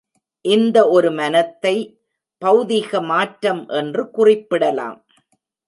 [0.45, 1.73] இந்த ஒரு மனத்தை
[2.41, 4.99] பெளதிக மாற்றம் என்று குறிப்பிடலாம்.